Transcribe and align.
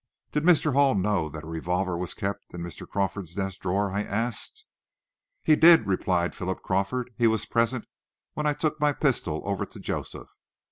"Did 0.31 0.41
Mr. 0.41 0.73
Hall 0.73 0.95
know 0.95 1.29
that 1.29 1.43
a 1.43 1.47
revolver 1.47 1.95
was 1.95 2.15
kept 2.15 2.55
in 2.55 2.63
Mr. 2.63 2.89
Crawford's 2.89 3.35
desk 3.35 3.59
drawer?" 3.61 3.91
I 3.91 4.01
asked. 4.01 4.65
"He 5.43 5.55
did," 5.55 5.85
replied 5.85 6.33
Philip 6.33 6.63
Crawford. 6.63 7.11
"He 7.19 7.27
was 7.27 7.45
present 7.45 7.85
when 8.33 8.47
I 8.47 8.53
took 8.53 8.79
my 8.81 8.93
pistol 8.93 9.43
over 9.45 9.63
to 9.67 9.79
Joseph." 9.79 10.29